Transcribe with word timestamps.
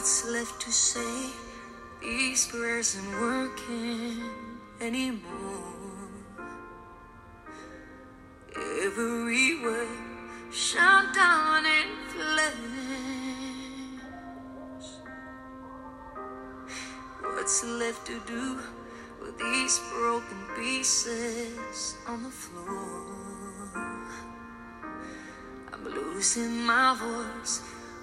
What's 0.00 0.24
left 0.24 0.62
to 0.62 0.72
say? 0.72 1.28
These 2.00 2.46
prayers 2.46 2.96
aren't 2.96 3.20
working 3.20 4.22
anymore. 4.80 6.08
Everywhere 8.82 9.86
shut 10.50 11.12
down 11.14 11.66
in 11.66 11.88
flames. 12.08 12.46
What's 17.20 17.62
left 17.62 18.06
to 18.06 18.18
do 18.20 18.58
with 19.20 19.36
these 19.36 19.78
broken 19.92 20.46
pieces 20.56 21.96
on 22.08 22.22
the 22.22 22.30
floor? 22.30 23.04
I'm 25.74 25.84
losing 25.84 26.64
my 26.64 26.96
voice, 26.96 27.60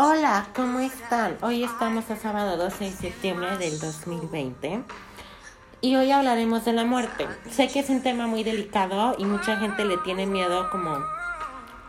Hola, 0.00 0.46
¿cómo 0.54 0.78
están? 0.78 1.36
Hoy 1.42 1.64
estamos 1.64 2.08
a 2.08 2.14
sábado 2.16 2.56
12 2.56 2.84
de 2.84 2.92
septiembre 2.92 3.58
del 3.58 3.80
2020 3.80 4.84
y 5.80 5.96
hoy 5.96 6.12
hablaremos 6.12 6.64
de 6.64 6.72
la 6.72 6.84
muerte. 6.84 7.26
Sé 7.50 7.66
que 7.66 7.80
es 7.80 7.90
un 7.90 8.00
tema 8.04 8.28
muy 8.28 8.44
delicado 8.44 9.16
y 9.18 9.24
mucha 9.24 9.56
gente 9.56 9.84
le 9.84 9.96
tiene 9.98 10.24
miedo 10.26 10.70
como 10.70 10.96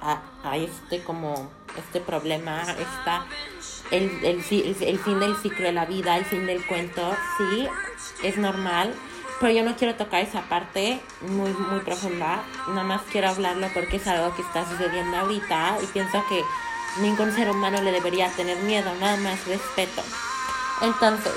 a, 0.02 0.58
este 0.58 1.04
como 1.04 1.52
este 1.78 2.00
problema, 2.00 2.64
está 2.64 3.26
el- 3.92 4.26
el 4.26 4.42
fin 4.42 5.20
del 5.20 5.36
ciclo 5.36 5.66
de 5.66 5.72
la 5.74 5.86
vida, 5.86 6.18
el 6.18 6.26
fin 6.26 6.48
del 6.48 6.66
cuento, 6.66 7.16
sí, 7.38 7.68
es 8.24 8.38
normal, 8.38 8.92
pero 9.40 9.54
yo 9.54 9.64
no 9.64 9.76
quiero 9.76 9.94
tocar 9.94 10.22
esa 10.24 10.42
parte 10.50 11.00
muy, 11.22 11.52
muy 11.52 11.82
profunda, 11.82 12.42
nada 12.70 12.84
más 12.84 13.02
quiero 13.12 13.30
hablarlo 13.30 13.68
porque 13.72 13.98
es 13.98 14.08
algo 14.08 14.36
que 14.36 14.42
está 14.42 14.68
sucediendo 14.68 15.16
ahorita 15.18 15.78
y 15.84 15.86
pienso 15.88 16.24
que 16.28 16.42
ningún 16.98 17.34
ser 17.34 17.50
humano 17.50 17.82
le 17.82 17.92
debería 17.92 18.30
tener 18.30 18.58
miedo, 18.60 18.92
nada 19.00 19.18
más 19.18 19.46
respeto. 19.46 20.04
Entonces, 20.82 21.34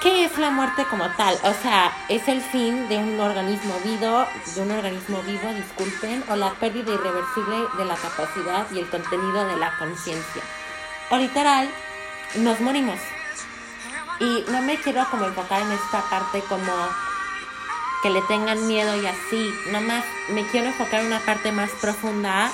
¿qué 0.00 0.24
es 0.24 0.38
la 0.38 0.50
muerte 0.50 0.84
como 0.90 1.08
tal? 1.16 1.34
O 1.44 1.52
sea, 1.62 1.92
es 2.08 2.28
el 2.28 2.40
fin 2.40 2.88
de 2.88 2.98
un 2.98 3.18
organismo 3.18 3.74
vivo, 3.84 4.26
de 4.54 4.60
un 4.60 4.70
organismo 4.70 5.22
vivo, 5.22 5.52
disculpen, 5.54 6.24
o 6.28 6.36
la 6.36 6.50
pérdida 6.54 6.92
irreversible 6.92 7.66
de 7.78 7.84
la 7.84 7.96
capacidad 7.96 8.66
y 8.70 8.78
el 8.78 8.88
contenido 8.88 9.46
de 9.46 9.56
la 9.56 9.76
conciencia. 9.78 10.42
O 11.10 11.16
literal, 11.16 11.68
nos 12.36 12.60
morimos. 12.60 12.98
Y 14.20 14.44
no 14.50 14.62
me 14.62 14.76
quiero 14.76 15.04
como 15.10 15.26
enfocar 15.26 15.62
en 15.62 15.72
esta 15.72 16.02
parte 16.08 16.40
como 16.48 16.72
que 18.02 18.10
le 18.10 18.22
tengan 18.22 18.66
miedo 18.66 18.94
y 19.00 19.06
así. 19.06 19.54
Nada 19.66 19.80
más 19.80 20.04
me 20.28 20.46
quiero 20.48 20.68
enfocar 20.68 21.00
en 21.00 21.06
una 21.06 21.20
parte 21.20 21.52
más 21.52 21.70
profunda 21.80 22.52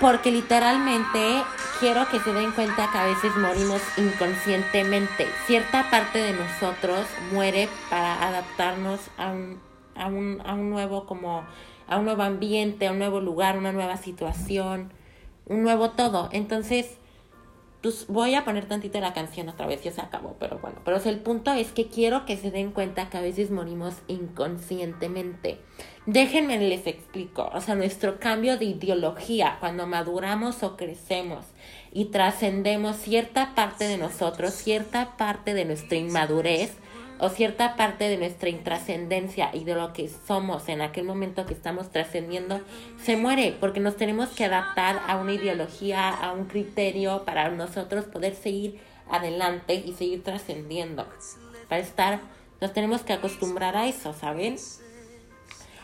porque 0.00 0.30
literalmente 0.30 1.42
quiero 1.78 2.08
que 2.08 2.20
se 2.20 2.32
den 2.32 2.52
cuenta 2.52 2.88
que 2.90 2.98
a 2.98 3.04
veces 3.04 3.36
morimos 3.36 3.82
inconscientemente. 3.98 5.26
Cierta 5.46 5.90
parte 5.90 6.18
de 6.18 6.32
nosotros 6.32 7.06
muere 7.32 7.68
para 7.90 8.26
adaptarnos 8.26 9.00
a 9.18 9.30
un, 9.30 9.60
a 9.94 10.06
un, 10.06 10.42
a 10.44 10.54
un 10.54 10.70
nuevo 10.70 11.06
como 11.06 11.44
a 11.86 11.98
un 11.98 12.04
nuevo 12.04 12.22
ambiente, 12.22 12.86
a 12.86 12.92
un 12.92 12.98
nuevo 12.98 13.20
lugar, 13.20 13.58
una 13.58 13.72
nueva 13.72 13.96
situación, 13.96 14.92
un 15.46 15.62
nuevo 15.62 15.90
todo. 15.90 16.28
Entonces, 16.32 16.99
pues 17.82 18.06
voy 18.08 18.34
a 18.34 18.44
poner 18.44 18.66
tantito 18.66 19.00
la 19.00 19.14
canción 19.14 19.48
otra 19.48 19.66
vez, 19.66 19.82
ya 19.82 19.90
se 19.90 20.02
acabó, 20.02 20.36
pero 20.38 20.58
bueno, 20.58 20.80
pero 20.84 20.98
el 20.98 21.18
punto 21.20 21.52
es 21.52 21.72
que 21.72 21.86
quiero 21.86 22.26
que 22.26 22.36
se 22.36 22.50
den 22.50 22.72
cuenta 22.72 23.08
que 23.08 23.16
a 23.16 23.22
veces 23.22 23.50
morimos 23.50 23.94
inconscientemente. 24.06 25.58
Déjenme 26.04 26.58
les 26.58 26.86
explico, 26.86 27.50
o 27.52 27.60
sea, 27.60 27.74
nuestro 27.74 28.18
cambio 28.18 28.58
de 28.58 28.66
ideología 28.66 29.56
cuando 29.60 29.86
maduramos 29.86 30.62
o 30.62 30.76
crecemos 30.76 31.46
y 31.92 32.06
trascendemos 32.06 32.96
cierta 32.96 33.54
parte 33.54 33.84
de 33.84 33.96
nosotros, 33.96 34.52
cierta 34.52 35.16
parte 35.16 35.54
de 35.54 35.64
nuestra 35.64 35.96
inmadurez 35.96 36.72
o 37.20 37.28
cierta 37.28 37.76
parte 37.76 38.08
de 38.08 38.16
nuestra 38.16 38.48
intrascendencia 38.48 39.50
y 39.52 39.64
de 39.64 39.74
lo 39.74 39.92
que 39.92 40.08
somos 40.08 40.68
en 40.68 40.80
aquel 40.80 41.04
momento 41.04 41.46
que 41.46 41.54
estamos 41.54 41.90
trascendiendo, 41.90 42.60
se 43.02 43.16
muere 43.16 43.56
porque 43.60 43.80
nos 43.80 43.96
tenemos 43.96 44.30
que 44.30 44.44
adaptar 44.44 45.00
a 45.06 45.16
una 45.16 45.34
ideología, 45.34 46.08
a 46.08 46.32
un 46.32 46.46
criterio 46.46 47.24
para 47.24 47.48
nosotros 47.50 48.06
poder 48.06 48.34
seguir 48.34 48.80
adelante 49.10 49.74
y 49.74 49.92
seguir 49.92 50.22
trascendiendo. 50.22 51.06
Para 51.68 51.82
estar, 51.82 52.20
nos 52.60 52.72
tenemos 52.72 53.02
que 53.02 53.12
acostumbrar 53.12 53.76
a 53.76 53.86
eso, 53.86 54.12
¿saben? 54.12 54.56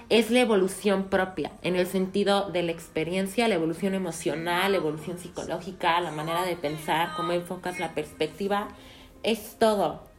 es 0.09 0.31
la 0.31 0.41
evolución 0.41 1.09
propia, 1.09 1.51
en 1.63 1.75
el 1.75 1.87
sentido 1.87 2.51
de 2.51 2.63
la 2.63 2.71
experiencia, 2.71 3.49
la 3.49 3.57
evolución 3.57 3.93
emocional, 3.95 4.71
la 4.73 4.79
evolución 4.79 5.19
psicológica, 5.19 6.01
la 6.01 6.13
manera 6.13 6.45
de 6.45 6.57
pensar, 6.57 7.15
cómo 7.17 7.33
enfocas 7.33 7.81
la 7.81 7.93
perspectiva, 7.93 8.69
es 9.25 9.57
todo. 9.59 10.16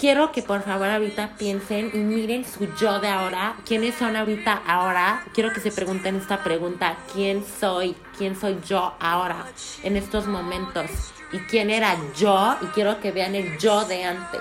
Quiero 0.00 0.32
que 0.32 0.42
por 0.42 0.62
favor 0.62 0.88
ahorita 0.88 1.36
piensen 1.38 1.90
y 1.92 1.98
miren 1.98 2.46
su 2.46 2.66
yo 2.76 3.00
de 3.00 3.08
ahora, 3.08 3.56
quiénes 3.66 3.94
son 3.96 4.16
ahorita 4.16 4.62
ahora. 4.66 5.22
Quiero 5.34 5.52
que 5.52 5.60
se 5.60 5.70
pregunten 5.70 6.16
esta 6.16 6.42
pregunta, 6.42 6.96
¿quién 7.12 7.44
soy? 7.60 7.94
¿Quién 8.16 8.34
soy 8.34 8.58
yo 8.66 8.94
ahora 8.98 9.44
en 9.82 9.96
estos 9.96 10.26
momentos? 10.26 10.90
¿Y 11.32 11.38
quién 11.40 11.68
era 11.68 11.96
yo? 12.16 12.56
Y 12.62 12.66
quiero 12.66 12.98
que 13.00 13.12
vean 13.12 13.34
el 13.34 13.58
yo 13.58 13.84
de 13.84 14.04
antes 14.04 14.40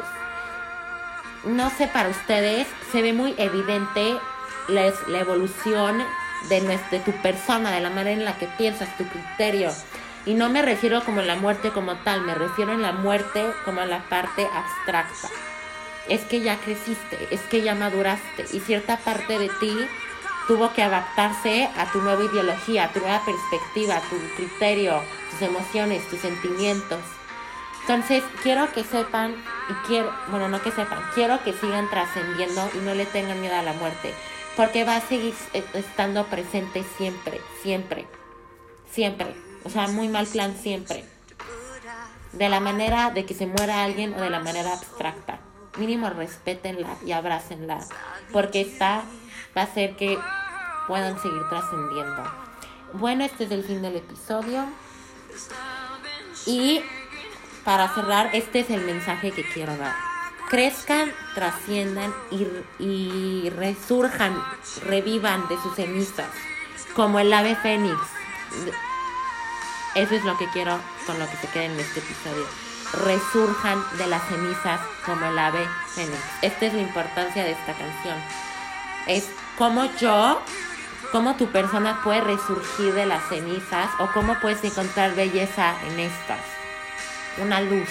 no 1.45 1.69
sé 1.69 1.87
para 1.87 2.09
ustedes, 2.09 2.67
se 2.91 3.01
ve 3.01 3.13
muy 3.13 3.33
evidente 3.37 4.17
la, 4.67 4.91
evolución 5.19 6.03
de, 6.49 6.61
nues- 6.61 6.89
de 6.91 6.99
tu 6.99 7.11
persona, 7.21 7.71
de 7.71 7.79
la 7.79 7.89
manera 7.89 8.11
en 8.11 8.25
la 8.25 8.37
que 8.37 8.47
piensas, 8.57 8.95
tu 8.97 9.05
criterio. 9.05 9.71
Y 10.25 10.33
no 10.33 10.49
me 10.49 10.61
refiero 10.61 11.03
como 11.03 11.21
la 11.21 11.35
muerte 11.35 11.71
como 11.71 11.95
tal, 11.95 12.21
me 12.21 12.35
refiero 12.35 12.73
a 12.73 12.77
la 12.77 12.91
muerte 12.91 13.45
como 13.65 13.81
a 13.81 13.85
la 13.85 13.99
parte 14.09 14.47
abstracta. 14.53 15.29
Es 16.07 16.21
que 16.21 16.41
ya 16.41 16.57
creciste, 16.57 17.27
es 17.31 17.41
que 17.41 17.61
ya 17.61 17.75
maduraste 17.75 18.45
y 18.51 18.59
cierta 18.59 18.97
parte 18.97 19.39
de 19.39 19.49
ti 19.59 19.75
tuvo 20.47 20.73
que 20.73 20.81
adaptarse 20.81 21.69
a 21.77 21.91
tu 21.91 22.01
nueva 22.01 22.23
ideología, 22.23 22.85
a 22.85 22.91
tu 22.91 22.99
nueva 22.99 23.23
perspectiva, 23.23 23.97
a 23.97 24.01
tu 24.01 24.17
criterio, 24.35 25.01
tus 25.29 25.47
emociones, 25.47 26.07
tus 26.09 26.19
sentimientos. 26.19 26.99
Entonces, 27.81 28.23
quiero 28.43 28.71
que 28.71 28.83
sepan, 28.83 29.35
y 29.69 29.73
quiero, 29.87 30.11
bueno, 30.29 30.49
no 30.49 30.61
que 30.61 30.71
sepan, 30.71 30.99
quiero 31.13 31.43
que 31.43 31.53
sigan 31.53 31.89
trascendiendo 31.89 32.69
y 32.73 32.79
no 32.79 32.95
le 32.95 33.05
tengan 33.05 33.39
miedo 33.41 33.55
a 33.55 33.61
la 33.61 33.73
muerte, 33.73 34.13
porque 34.55 34.83
va 34.83 34.95
a 34.95 35.01
seguir 35.01 35.33
estando 35.73 36.25
presente 36.25 36.83
siempre, 36.97 37.39
siempre, 37.61 38.07
siempre. 38.91 39.48
O 39.63 39.69
sea, 39.69 39.87
muy 39.87 40.07
mal 40.07 40.25
plan 40.27 40.55
siempre. 40.55 41.05
De 42.33 42.49
la 42.49 42.59
manera 42.59 43.11
de 43.11 43.25
que 43.25 43.33
se 43.33 43.47
muera 43.47 43.83
alguien 43.83 44.13
o 44.13 44.21
de 44.21 44.29
la 44.29 44.39
manera 44.39 44.73
abstracta. 44.73 45.39
Mínimo 45.77 46.09
respétenla 46.09 46.95
y 47.05 47.11
abrácenla, 47.11 47.79
porque 48.31 48.61
esta 48.61 49.03
va 49.55 49.61
a 49.61 49.65
hacer 49.65 49.95
que 49.95 50.19
puedan 50.87 51.19
seguir 51.21 51.41
trascendiendo. 51.49 52.23
Bueno, 52.93 53.23
este 53.23 53.45
es 53.45 53.51
el 53.51 53.63
fin 53.63 53.81
del 53.81 53.95
episodio. 53.95 54.65
Y 56.45 56.81
para 57.63 57.87
cerrar, 57.93 58.31
este 58.33 58.61
es 58.61 58.69
el 58.69 58.81
mensaje 58.81 59.31
que 59.31 59.43
quiero 59.43 59.77
dar. 59.77 59.93
Crezcan, 60.49 61.11
trasciendan 61.35 62.13
y, 62.31 62.47
y 62.83 63.49
resurjan, 63.51 64.35
revivan 64.85 65.47
de 65.47 65.57
sus 65.57 65.75
cenizas, 65.75 66.31
como 66.95 67.19
el 67.19 67.31
ave 67.31 67.55
fénix. 67.55 67.99
Eso 69.95 70.15
es 70.15 70.23
lo 70.23 70.37
que 70.37 70.47
quiero 70.49 70.79
con 71.05 71.17
lo 71.19 71.29
que 71.29 71.37
se 71.37 71.47
quede 71.47 71.65
en 71.65 71.79
este 71.79 71.99
episodio. 71.99 72.45
resurjan 73.05 73.83
de 73.99 74.07
las 74.07 74.27
cenizas 74.27 74.81
como 75.05 75.23
el 75.25 75.37
ave 75.37 75.67
fénix. 75.93 76.17
Esta 76.41 76.65
es 76.65 76.73
la 76.73 76.81
importancia 76.81 77.43
de 77.43 77.51
esta 77.51 77.73
canción. 77.73 78.17
Es 79.05 79.29
como 79.59 79.85
yo, 79.99 80.41
como 81.11 81.35
tu 81.35 81.51
persona 81.51 82.01
puede 82.03 82.21
resurgir 82.21 82.93
de 82.93 83.05
las 83.05 83.27
cenizas 83.29 83.89
o 83.99 84.07
cómo 84.07 84.39
puedes 84.39 84.63
encontrar 84.63 85.13
belleza 85.15 85.75
en 85.87 85.99
estas. 85.99 86.39
Una 87.37 87.61
luz. 87.61 87.89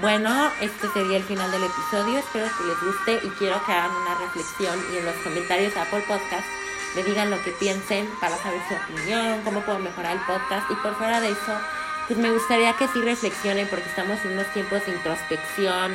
Bueno, 0.00 0.50
este 0.60 0.88
sería 0.88 1.18
el 1.18 1.24
final 1.24 1.50
del 1.52 1.62
episodio. 1.62 2.18
Espero 2.18 2.46
que 2.58 2.64
les 2.64 2.80
guste 2.80 3.26
y 3.26 3.30
quiero 3.38 3.64
que 3.64 3.72
hagan 3.72 3.94
una 3.94 4.14
reflexión 4.16 4.78
y 4.92 4.96
en 4.96 5.04
los 5.04 5.14
comentarios 5.16 5.74
de 5.74 5.80
Apple 5.80 6.04
Podcast 6.08 6.46
me 6.94 7.02
digan 7.02 7.30
lo 7.30 7.42
que 7.42 7.50
piensen 7.52 8.08
para 8.20 8.36
saber 8.36 8.60
su 8.68 8.74
opinión, 8.74 9.40
cómo 9.44 9.60
puedo 9.60 9.78
mejorar 9.78 10.16
el 10.16 10.22
podcast 10.22 10.70
y 10.70 10.74
por 10.76 10.94
fuera 10.96 11.20
de 11.20 11.30
eso, 11.30 11.52
pues 12.06 12.18
me 12.18 12.30
gustaría 12.30 12.72
que 12.74 12.88
sí 12.88 13.00
reflexionen 13.00 13.66
porque 13.68 13.88
estamos 13.88 14.22
en 14.24 14.32
unos 14.32 14.46
tiempos 14.52 14.84
de 14.86 14.92
introspección, 14.92 15.92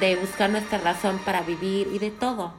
de 0.00 0.16
buscar 0.16 0.50
nuestra 0.50 0.78
razón 0.78 1.18
para 1.24 1.42
vivir 1.42 1.88
y 1.92 1.98
de 1.98 2.10
todo. 2.10 2.52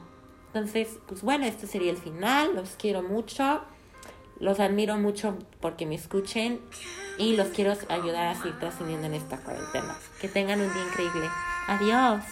Entonces, 0.48 0.98
pues 1.06 1.22
bueno, 1.22 1.44
este 1.44 1.66
sería 1.66 1.90
el 1.90 1.98
final. 1.98 2.54
Los 2.54 2.70
quiero 2.70 3.02
mucho. 3.02 3.62
Los 4.40 4.60
admiro 4.60 4.96
mucho 4.96 5.36
porque 5.60 5.84
me 5.84 5.96
escuchen 5.96 6.60
y 7.18 7.36
los 7.36 7.48
quiero 7.48 7.74
ayudar 7.88 8.28
a 8.28 8.34
seguir 8.34 8.58
trascendiendo 8.58 9.06
en 9.06 9.14
esta 9.14 9.38
cuarentena. 9.38 9.96
Que 10.20 10.28
tengan 10.28 10.60
un 10.60 10.72
día 10.72 10.82
increíble. 10.84 11.28
Adiós. 11.66 12.22